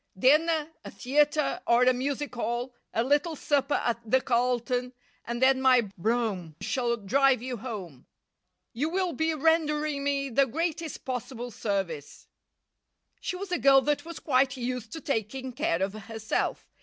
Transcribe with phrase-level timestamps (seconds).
[0.17, 4.93] Dinner, a theatre or a music hall, a little supper at the Carlton,
[5.25, 8.07] and then my brougham shall drive you home.
[8.73, 12.27] You will be rendering me the greatest possible service."
[13.19, 16.65] She was a girl that was quite used to taking care of herself.